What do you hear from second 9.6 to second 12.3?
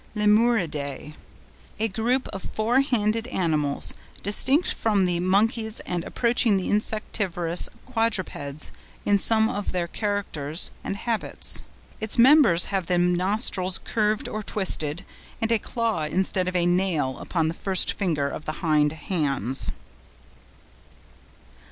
their characters and habits. Its